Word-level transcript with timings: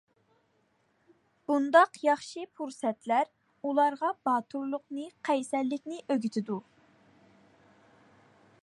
بۇنداق 1.49 1.99
ياخشى 2.05 2.45
پۇرسەتلەر، 2.59 3.29
ئۇلارغا 3.69 4.11
باتۇرلۇقنى، 4.31 5.05
قەيسەرلىكنى 5.31 6.01
ئۆگىتىدۇ. 6.09 6.61